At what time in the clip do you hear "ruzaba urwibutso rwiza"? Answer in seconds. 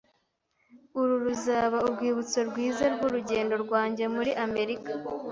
1.25-2.83